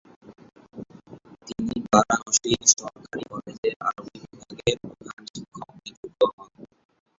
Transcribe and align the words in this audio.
তিনি 1.47 1.75
বারাণসীর 1.85 2.61
সরকারি 2.73 3.23
কলেজের 3.31 3.73
আরবি 3.87 4.17
বিভাগের 4.23 4.77
প্রধান 4.83 5.21
শিক্ষক 5.31 5.67
নিযুক্ত 5.77 6.21
হন। 6.33 6.49